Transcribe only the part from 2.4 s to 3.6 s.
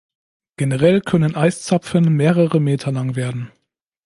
Meter lang werden.